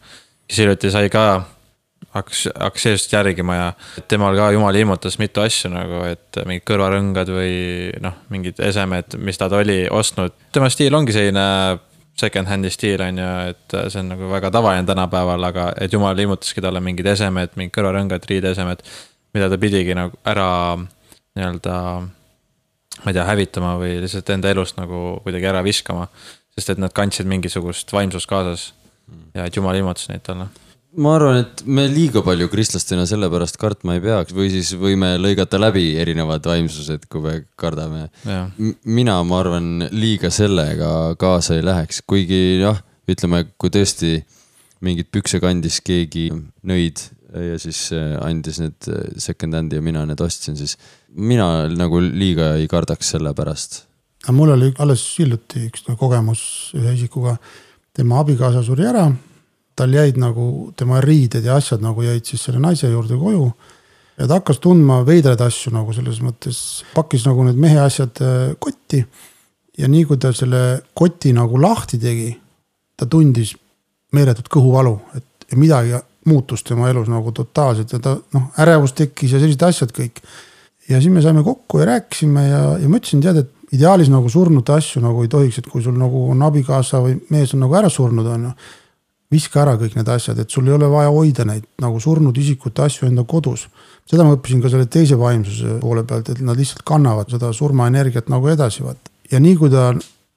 [0.50, 1.24] kes hiljuti sai ka,
[2.16, 3.68] hakkas, hakkas Jeesust järgima ja
[4.10, 7.52] temal ka jumal ilmutas mitu asju nagu, et mingid kõrvarõngad või
[8.02, 10.34] noh, mingid esemed, mis ta oli ostnud.
[10.52, 11.46] tema stiil ongi selline
[12.20, 16.62] second-hand'i stiil on ju, et see on nagu väga tavaline tänapäeval, aga et jumal ilmutaski
[16.64, 18.84] talle mingid esemed, mingid kõrvarõngad, riideesemed.
[19.34, 21.74] mida ta pidigi nagu ära nii-öelda,
[23.04, 26.08] ma ei tea, hävitama või lihtsalt enda elust nagu kuidagi ära viskama.
[26.54, 28.72] sest et nad kandsid mingisugust vaimsust kaasas
[29.34, 30.48] ja et jumal ilmutas neid talle
[30.96, 35.60] ma arvan, et me liiga palju kristlastena sellepärast kartma ei peaks või siis võime lõigata
[35.60, 38.08] läbi erinevad vaimsused, kui me kardame.
[38.84, 44.18] mina, ma arvan, liiga sellega kaasa ei läheks, kuigi jah, ütleme, kui tõesti
[44.80, 46.30] mingit pükse kandis keegi
[46.66, 50.76] nõid ja siis äh, andis need äh, second-hand'i ja mina need ostsin, siis
[51.14, 53.84] mina nagu liiga ei kardaks selle pärast.
[54.24, 56.42] aga mul oli alles hiljuti üks kogemus
[56.78, 57.36] ühe isikuga
[57.94, 59.06] tema abikaasa suri ära.
[59.80, 63.46] Tal jäid nagu tema riided ja asjad nagu jäid siis selle naise juurde koju.
[64.20, 66.58] ja ta hakkas tundma veidraid asju nagu selles mõttes,
[66.92, 69.04] pakkis nagu need mehe asjad äh, kotti.
[69.78, 72.30] ja nii kui ta selle koti nagu lahti tegi,
[72.96, 73.54] ta tundis
[74.12, 75.96] meeletut kõhuvalu, et midagi
[76.28, 80.20] muutus tema elus nagu totaalselt ja ta noh, ärevus tekkis ja sellised asjad kõik.
[80.88, 84.28] ja siis me saime kokku ja rääkisime ja, ja ma ütlesin, tead, et ideaalis nagu
[84.28, 87.76] surnute asju nagu ei tohiks, et kui sul nagu on abikaasa või mees on nagu
[87.78, 88.54] ära surnud, on ju.
[89.30, 92.82] Viska ära kõik need asjad, et sul ei ole vaja hoida neid nagu surnud isikute
[92.86, 93.68] asju enda kodus.
[94.10, 98.28] seda ma õppisin ka selle teise vaimsuse poole pealt, et nad lihtsalt kannavad seda surmaenergiat
[98.28, 99.10] nagu edasi, vaat.
[99.30, 99.92] ja nii kui ta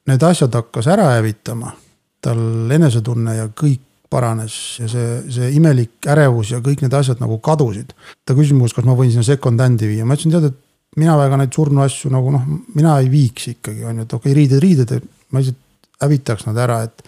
[0.07, 1.73] need asjad hakkas ära hävitama,
[2.21, 3.81] tal enesetunne ja kõik
[4.13, 7.95] paranes ja see, see imelik ärevus ja kõik need asjad nagu kadusid.
[8.25, 11.15] ta küsis mu käest, kas ma võin sinna second-hand'i viia, ma ütlesin tead, et mina
[11.17, 12.45] väga neid surnuasju nagu noh,
[12.77, 15.61] mina ei viiks ikkagi on ju, et okei okay,, riided, riided, ma lihtsalt
[16.03, 17.05] hävitaks nad ära, et.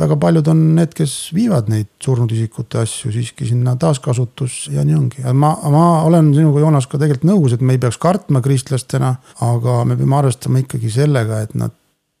[0.00, 4.96] Väga paljud on need, kes viivad neid surnud isikute asju siiski sinna taaskasutus ja nii
[4.96, 9.16] ongi, ma, ma olen sinuga, Joonas, ka tegelikult nõus, et me ei peaks kartma kristlastena.
[9.46, 11.74] aga me peame arvestama ikkagi sellega, et nad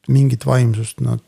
[0.08, 1.22] mingit vaimsust nad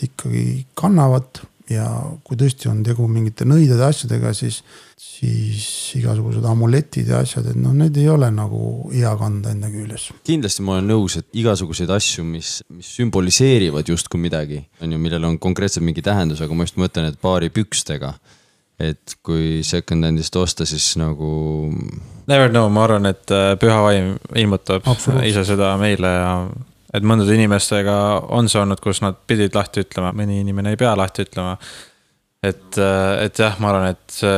[0.00, 1.86] ikkagi kannavad ja
[2.26, 4.60] kui tõesti on tegu mingite nõidade asjadega, siis,
[4.98, 5.66] siis
[6.00, 10.08] igasugused amuletid ja asjad, et noh, need ei ole nagu hea kanda enda küljes.
[10.26, 15.28] kindlasti ma olen nõus, et igasuguseid asju, mis, mis sümboliseerivad justkui midagi, on ju, millel
[15.30, 18.14] on konkreetselt mingi tähendus, aga ma just mõtlen, et paari pükstega.
[18.80, 21.68] et kui second-hand'ist osta, siis nagu.
[22.30, 24.86] Never know, ma arvan, et äh, püha vaim ilmutab
[25.20, 26.30] ise seda meile ja
[26.94, 27.94] et mõndade inimestega
[28.34, 31.56] on see olnud, kus nad pidid lahti ütlema, mõni inimene ei pea lahti ütlema.
[32.42, 34.36] et, et jah, ma arvan, et see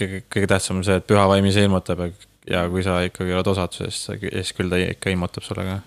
[0.00, 2.10] kõige, kõige tähtsam on see, et püha vaim ise ilmutab ja,
[2.54, 5.78] ja kui sa ikkagi oled osaduses, siis küll ta ikka ilmutab sulle ka.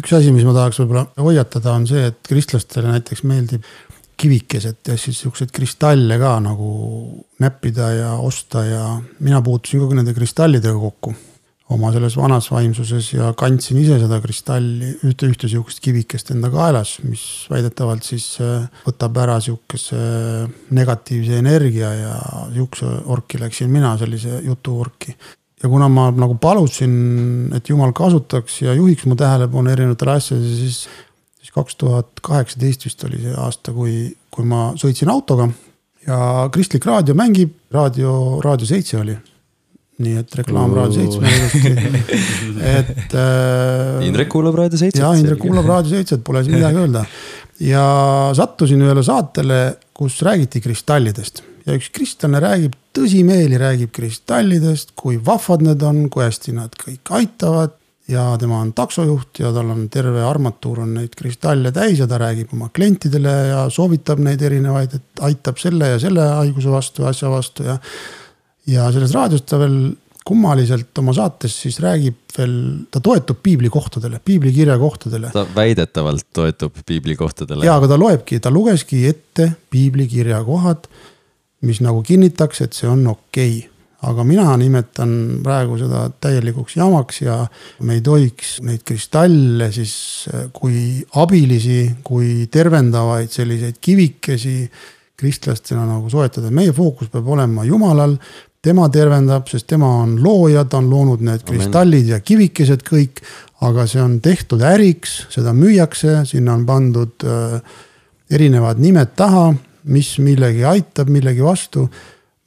[0.00, 3.66] üks asi, mis ma tahaks võib-olla hoiatada, on see, et kristlastele näiteks meeldib
[4.20, 6.68] kivikesed ja siis siukseid kristalle ka nagu
[7.42, 8.82] näppida ja osta ja
[9.18, 11.14] mina puutusin kogu nende kristallidega kokku
[11.72, 16.98] oma selles vanas vaimsuses ja kandsin ise seda kristalli, ühte, ühte sihukest kivikest enda kaelas,
[17.06, 20.00] mis väidetavalt siis äh, võtab ära sihukese
[20.76, 22.12] negatiivse energia ja
[22.52, 25.16] sihukese orki läksin mina, sellise jutu orki.
[25.62, 30.82] ja kuna ma nagu palusin, et jumal kasutaks ja juhiks mu tähelepanu erinevatele asjadele, siis,
[31.40, 35.48] siis kaks tuhat kaheksateist vist oli see aasta, kui, kui ma sõitsin autoga
[36.04, 36.18] ja
[36.52, 39.16] kristlik raadio mängib, raadio, Raadio seitse oli
[40.02, 41.72] nii et reklaam Raadio seitsmele ilusti,
[42.78, 44.04] et äh,.
[44.08, 45.00] Indrek kuulab Raadio seitset.
[45.02, 47.04] ja Indrek kuulab Raadio seitset, pole siin midagi öelda.
[47.62, 47.84] ja
[48.34, 49.60] sattusin ühele saatele,
[49.94, 56.26] kus räägiti kristallidest ja üks kristlane räägib tõsimeeli, räägib kristallidest, kui vahvad need on, kui
[56.26, 57.78] hästi nad kõik aitavad
[58.08, 62.18] ja tema on taksojuht ja tal on terve armatuur on neid kristalle täis ja ta
[62.20, 67.32] räägib oma klientidele ja soovitab neid erinevaid, et aitab selle ja selle haiguse vastu, asja
[67.32, 67.78] vastu ja
[68.70, 69.78] ja selles raadios ta veel
[70.24, 72.54] kummaliselt oma saates siis räägib veel,
[72.90, 75.30] ta toetub piibli kohtadele, piiblikirja kohtadele.
[75.34, 77.66] ta väidetavalt toetub piibli kohtadele.
[77.66, 80.88] ja, aga ta loebki, ta lugeski ette piiblikirja kohad,
[81.68, 83.70] mis nagu kinnitaks, et see on okei okay.
[84.08, 85.12] aga mina nimetan
[85.44, 87.38] praegu seda täielikuks jamaks ja
[87.84, 89.94] me ei tohiks neid kristalle siis
[90.56, 94.58] kui abilisi, kui tervendavaid selliseid kivikesi
[95.20, 98.16] kristlastena nagu soetada, meie fookus peab olema jumalal,
[98.64, 103.24] tema tervendab, sest tema on looja, ta on loonud need kristallid ja kivikesed kõik.
[103.64, 107.54] aga see on tehtud äriks, seda müüakse, sinna on pandud äh,
[108.28, 109.46] erinevad nimed taha,
[109.88, 111.88] mis millegi aitab, millegi vastu.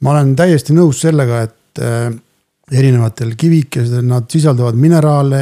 [0.00, 2.12] ma olen täiesti nõus sellega, et äh,
[2.70, 5.40] erinevatel kivikestel, nad sisaldavad mineraale,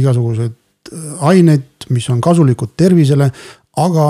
[0.00, 0.54] igasuguseid
[0.92, 3.28] äh, aineid, mis on kasulikud tervisele,
[3.76, 4.08] aga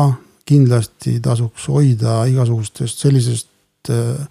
[0.49, 4.23] kindlasti tasuks hoida igasugustest sellisest äh,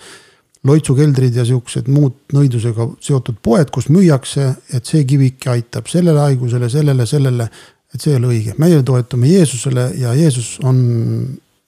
[0.67, 6.69] loitsukeldrid ja siuksed muud nõidusega seotud poed, kus müüakse, et see kivike aitab sellele haigusele,
[6.69, 7.49] sellele, sellele.
[7.93, 10.79] et see ei ole õige, meie toetume Jeesusele ja Jeesus on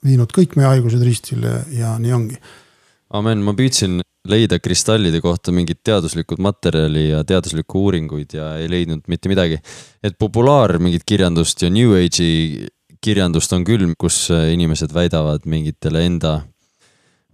[0.04, 2.36] viinud kõik meie haigused ristile ja nii ongi.
[3.16, 9.06] amen, ma püüdsin leida kristallide kohta mingit teaduslikud materjali ja teaduslikku uuringuid ja ei leidnud
[9.08, 9.58] mitte midagi.
[10.02, 12.68] et populaar mingit kirjandust ja New Age'i
[13.00, 16.42] kirjandust on küll, kus inimesed väidavad mingitele enda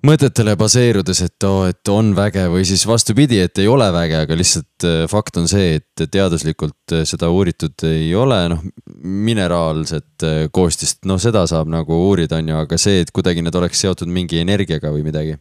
[0.06, 4.18] mõtetele baseerudes, et oo oh,, et on väge või siis vastupidi, et ei ole väge,
[4.22, 8.62] aga lihtsalt äh, fakt on see, et teaduslikult äh, seda uuritud ei ole, noh.
[9.02, 13.58] mineraalset äh, koostist, noh, seda saab nagu uurida, on ju, aga see, et kuidagi need
[13.58, 15.38] oleks seotud mingi energiaga või midagi.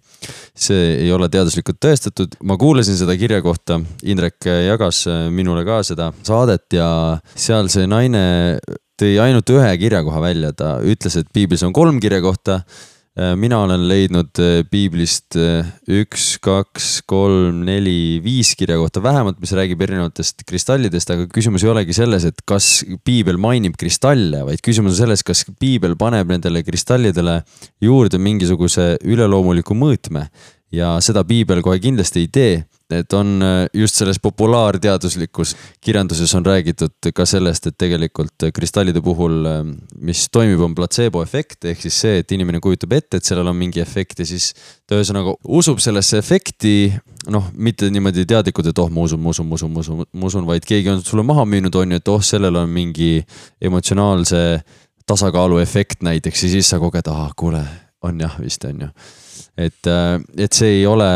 [0.55, 6.11] see ei ole teaduslikult tõestatud, ma kuulasin seda kirja kohta, Indrek jagas minule ka seda
[6.25, 6.87] saadet ja
[7.35, 8.25] seal see naine
[8.99, 12.61] tõi ainult ühe kirjakoha välja, ta ütles, et piiblis on kolm kirjakohta
[13.15, 19.53] mina olen leidnud äh, piiblist äh, üks, kaks, kolm, neli, viis kirja kohta vähemalt, mis
[19.55, 24.97] räägib erinevatest kristallidest, aga küsimus ei olegi selles, et kas piibel mainib kristalle, vaid küsimus
[24.97, 27.37] on selles, kas piibel paneb nendele kristallidele
[27.83, 30.27] juurde mingisuguse üleloomuliku mõõtme
[30.73, 32.55] ja seda piibel kohe kindlasti ei tee.
[32.93, 39.39] Et on äh, just selles populaarteaduslikus kirjanduses on räägitud ka sellest, et tegelikult kristallide puhul,
[39.49, 39.63] äh,
[40.05, 43.81] mis toimib, on platseeboefekt ehk siis see, et inimene kujutab ette, et sellel on mingi
[43.81, 44.51] efekt ja siis
[44.85, 46.93] ta ühesõnaga usub sellesse efekti.
[47.33, 50.29] noh, mitte niimoodi teadlikult, et oh, ma usun, ma usun, ma usun, ma usun, ma
[50.29, 53.25] usun, vaid keegi on sulle maha müünud, on ju, et oh, sellel on mingi
[53.61, 54.61] emotsionaalse
[55.09, 56.43] tasakaalu efekt näiteks.
[56.45, 57.65] Ja siis sa koged, ah, kuule,
[58.05, 58.93] on jah vist on ju
[59.57, 61.07] et, äh, et see ei ole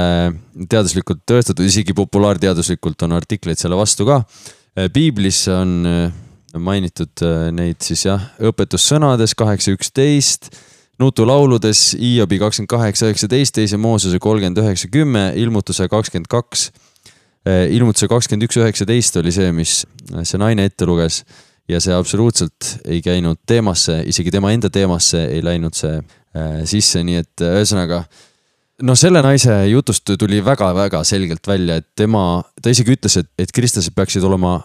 [0.69, 4.21] teaduslikult tõestatud, isegi populaarteaduslikult on artikleid selle vastu ka.
[4.77, 6.17] Äh, piiblis on äh,
[6.60, 10.49] mainitud neid siis jah, õpetussõnades kaheksa, üksteist
[10.99, 16.71] nutulauludes Hiobi kakskümmend kaheksa, üheksateist, teise Moosese kolmkümmend üheksa, kümme, ilmutuse kakskümmend kaks.
[17.45, 19.77] ilmutuse kakskümmend üks, üheksateist oli see, mis
[20.27, 21.21] see naine ette luges
[21.69, 25.99] ja see absoluutselt ei käinud teemasse, isegi tema enda teemasse ei läinud see
[26.70, 28.04] sisse, nii et ühesõnaga
[28.86, 33.52] no selle naise jutust tuli väga-väga selgelt välja, et tema, ta isegi ütles, et, et
[33.56, 34.60] kristlased peaksid olema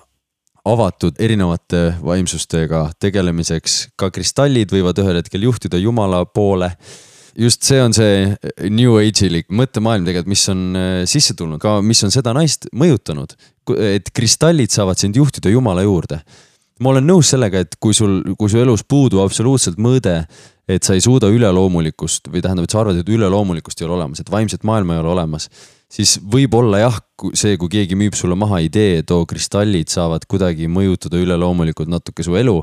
[0.64, 6.72] avatud erinevate vaimsustega tegelemiseks, ka kristallid võivad ühel hetkel juhtida Jumala poole.
[7.36, 8.30] just see on see
[8.70, 13.34] New Age'ilik mõttemaailm tegelikult, mis on äh, sisse tulnud ka, mis on seda naist mõjutanud.
[13.80, 16.20] et kristallid saavad sind juhtida Jumala juurde.
[16.80, 20.24] Ma olen nõus sellega, et kui sul, kui su elus puudub absoluutselt mõõde
[20.68, 24.22] et sa ei suuda üleloomulikust või tähendab, et sa arvad, et üleloomulikust ei ole olemas,
[24.22, 25.48] et vaimset maailma ei ole olemas.
[25.94, 26.96] siis võib-olla jah,
[27.38, 32.22] see, kui keegi müüb sulle maha idee, et oo kristallid saavad kuidagi mõjutada üleloomulikult natuke
[32.22, 32.62] su elu.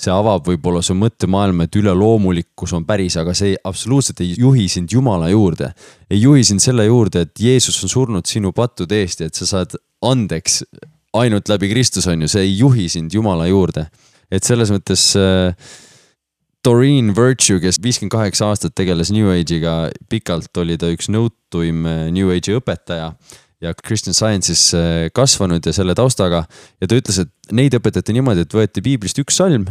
[0.00, 4.88] see avab võib-olla su mõttemaailma, et üleloomulikkus on päris, aga see absoluutselt ei juhi sind
[4.92, 5.74] Jumala juurde.
[6.10, 9.46] ei juhi sind selle juurde, et Jeesus on surnud sinu pattude eest ja et sa
[9.46, 10.62] saad andeks
[11.18, 13.88] ainult läbi Kristuse on ju, see ei juhi sind Jumala juurde.
[14.30, 15.54] et selles mõttes äh,
[16.64, 22.02] Doreen Virtue, kes viiskümmend kaheksa aastat tegeles New Age'iga, pikalt oli ta üks nõutuim äh,
[22.14, 23.14] New Age'i õpetaja
[23.60, 26.44] ja Christian Science'is äh, kasvanud ja selle taustaga
[26.80, 29.66] ja ta ütles, et neid õpetati niimoodi, et võeti piiblist üks salm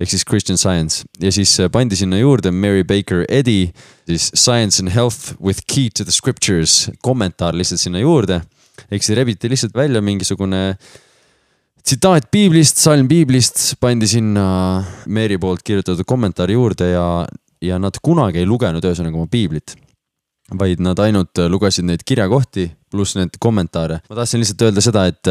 [0.00, 3.72] ehk siis Christian Science ja siis äh, pandi sinna juurde Mary Baker Eddy,
[4.08, 8.42] siis Science and Health with key to the scriptures kommentaar lihtsalt sinna juurde.
[8.90, 10.76] Ehk siis rebiti lihtsalt välja mingisugune
[11.86, 14.46] tsitaat piiblist, salm piiblist, pandi sinna
[15.06, 17.08] Mary poolt kirjutatud kommentaar juurde ja,
[17.62, 19.76] ja nad kunagi ei lugenud ühesõnaga oma piiblit.
[20.46, 24.00] vaid nad ainult lugesid neid kirjakohti pluss need kommentaare.
[24.08, 25.30] ma tahtsin lihtsalt öelda seda, et,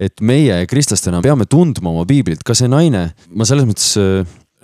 [0.00, 3.92] et meie kristlastena peame tundma oma piiblit, ka see naine, ma selles mõttes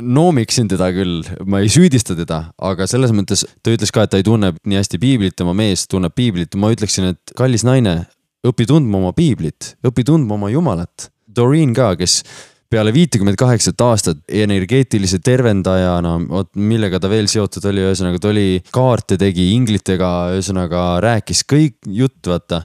[0.01, 4.21] noomiksin teda küll, ma ei süüdista teda, aga selles mõttes ta ütles ka, et ta
[4.21, 8.03] ei tunne nii hästi piiblit, tema mees tunneb piiblit, ma ütleksin, et kallis naine,
[8.47, 11.11] õpi tundma oma piiblit, õpi tundma oma jumalat.
[11.31, 12.23] Doreen ka, kes
[12.71, 18.47] peale viitekümmet kaheksat aastat energeetilise tervendajana, vot millega ta veel seotud oli, ühesõnaga ta oli,
[18.75, 22.63] kaarte tegi inglitega, ühesõnaga rääkis kõik jutt, vaata.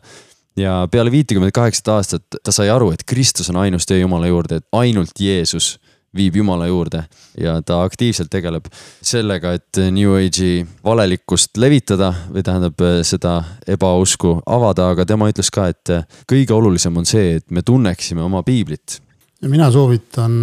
[0.55, 4.61] ja peale viitekümmet kaheksat aastat ta sai aru, et Kristus on ainus tee Jumala juurde,
[4.61, 5.75] et ainult Jeesus
[6.15, 7.03] viib Jumala juurde
[7.39, 8.69] ja ta aktiivselt tegeleb
[9.01, 15.69] sellega, et New Age'i valelikkust levitada või tähendab seda ebausku avada, aga tema ütles ka,
[15.71, 15.95] et
[16.29, 18.99] kõige olulisem on see, et me tunneksime oma piiblit
[19.41, 20.33] ja mina soovitan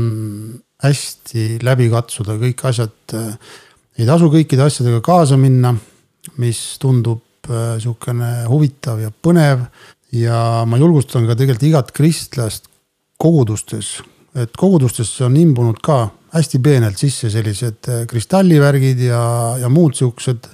[0.82, 3.16] hästi läbi katsuda kõik asjad.
[3.98, 5.74] ei tasu kõikide asjadega kaasa minna,
[6.38, 9.66] mis tundub äh, sihukene huvitav ja põnev.
[10.12, 12.68] ja ma julgustan ka tegelikult igat kristlast
[13.18, 14.02] kogudustes,
[14.34, 19.22] et kogudustesse on imbunud ka hästi peenelt sisse sellised äh, kristallivärgid ja,
[19.60, 20.48] ja muud siuksed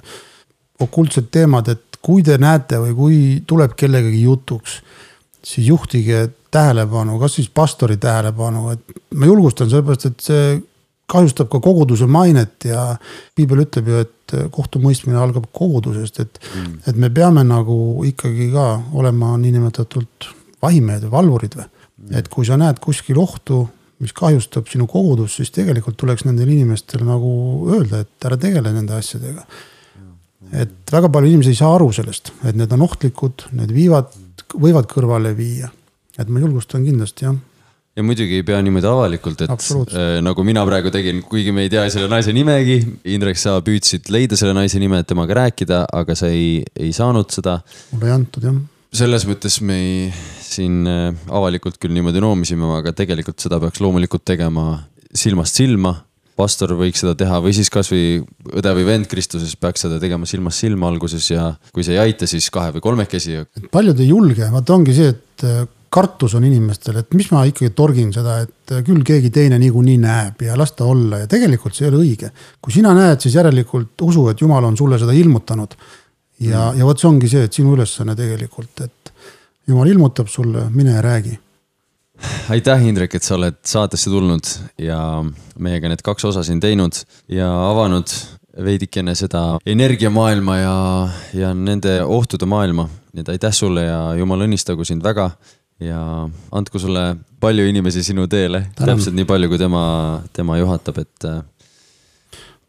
[0.79, 4.79] okultsed teemad, et kui te näete või kui tuleb kellegagi jutuks,
[5.43, 10.45] siis juhtige tähelepanu, kas siis pastori tähelepanu, et ma julgustan sellepärast, et see
[11.09, 12.83] kahjustab ka koguduse mainet ja
[13.35, 18.67] piibel ütleb ju, et kohtumõistmine algab kogudusest, et mm., et me peame nagu ikkagi ka
[18.99, 20.29] olema niinimetatult
[20.61, 21.69] vahimehed või valvurid või.
[22.15, 23.65] Et kui sa näed kuskil ohtu,
[23.99, 27.31] mis kahjustab sinu kogudust, siis tegelikult tuleks nendel inimestel nagu
[27.73, 29.43] öelda, et ära tegele nende asjadega
[30.55, 34.15] et väga palju inimesi ei saa aru sellest, et need on ohtlikud, need viivad,
[34.55, 35.69] võivad kõrvale viia.
[36.19, 37.35] et ma julgustan kindlasti jah,
[37.95, 41.71] ja muidugi ei pea niimoodi avalikult, et äh, nagu mina praegu tegin, kuigi me ei
[41.71, 42.79] tea selle naise nimegi.
[43.11, 47.31] Indrek, sa püüdsid leida selle naise nime, et temaga rääkida, aga sa ei, ei saanud
[47.35, 47.59] seda.
[47.93, 48.59] mulle ei antud jah.
[48.95, 50.11] selles mõttes me ei,
[50.49, 54.71] siin äh, avalikult küll niimoodi noomisime, aga tegelikult seda peaks loomulikult tegema
[55.15, 55.95] silmast silma.
[56.39, 58.21] pastor võiks seda teha või siis kasvõi
[58.55, 62.29] õde või vend Kristuses peaks seda tegema silmast silma alguses ja kui see ei aita,
[62.31, 63.41] siis kahe või kolmekesi.
[63.71, 67.73] paljud ei julge, vaata ongi see, et äh, kartus on inimestel, et mis ma ikkagi
[67.75, 71.75] torgin seda, et äh, küll keegi teine niikuinii näeb ja las ta olla ja tegelikult
[71.75, 72.31] see ei ole õige.
[72.61, 75.75] kui sina näed, siis järelikult usu, et jumal on sulle seda ilmutanud.
[76.39, 79.13] ja mm., ja vot see ongi see, et sinu ülesanne tegelikult, et
[79.69, 81.37] jumal ilmutab sulle, mine ja räägi
[82.49, 84.49] aitäh, Indrek, et sa oled saatesse tulnud
[84.81, 84.99] ja
[85.59, 86.97] meiega need kaks osa siin teinud
[87.31, 88.11] ja avanud
[88.65, 90.75] veidikene seda energiamaailma ja,
[91.37, 92.89] ja nende ohtude maailma.
[93.13, 95.31] nii et aitäh sulle ja jumal õnnistagu sind väga
[95.81, 96.01] ja
[96.51, 99.83] andku sulle palju inimesi sinu teele, täpselt nii palju, kui tema,
[100.35, 101.39] tema juhatab, et äh,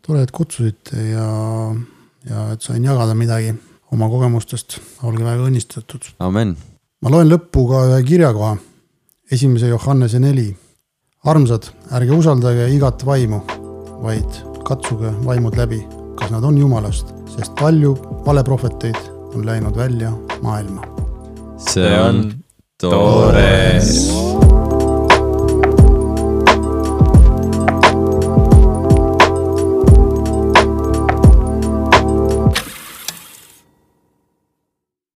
[0.07, 1.27] tore, et kutsusite ja,
[2.31, 3.53] ja et sain jagada midagi
[3.91, 6.13] oma kogemustest, olge väga õnnistatud.
[6.23, 6.55] amen.
[7.01, 8.57] Ma loen lõppu ka ühe kirjakoha,
[9.33, 10.51] esimese Johannese neli.
[11.25, 13.41] armsad, ärge usaldage igat vaimu,
[14.05, 15.81] vaid katsuge vaimud läbi,
[16.17, 17.95] kas nad on jumalast, sest palju
[18.27, 19.01] valeprohveteid
[19.35, 20.85] on läinud välja maailma.
[21.59, 22.33] see on
[22.81, 23.81] tore.